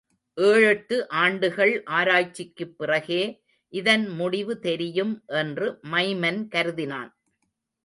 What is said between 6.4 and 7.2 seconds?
கருதினான்.